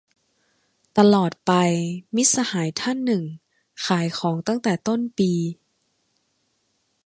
[0.97, 1.51] ตลอดไป-
[2.15, 3.23] มิตรสหายท่านหนึ่ง
[3.85, 5.31] ขายของตั้งแต่ต้นปี